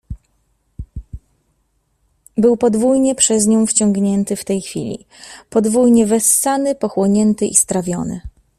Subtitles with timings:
[2.37, 5.05] Był podwójnie przez nią wciągnięty w tej chwili,
[5.49, 8.21] po dwójnie wessany, pochłonięty i strawiony.